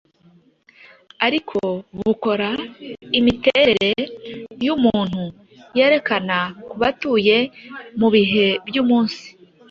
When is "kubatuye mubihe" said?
6.69-8.47